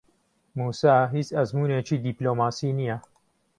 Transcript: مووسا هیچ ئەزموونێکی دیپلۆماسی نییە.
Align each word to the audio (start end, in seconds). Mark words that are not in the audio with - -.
مووسا 0.57 0.95
هیچ 1.15 1.27
ئەزموونێکی 1.35 1.95
دیپلۆماسی 2.05 2.71
نییە. 2.79 2.97